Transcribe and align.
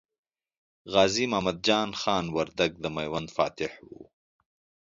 غازي 0.93 1.25
محمد 1.31 1.57
جان 1.67 1.89
خان 2.01 2.25
وردګ 2.35 2.71
د 2.79 2.85
میوند 2.95 3.29
فاتح 3.37 3.71
و. 3.89 3.89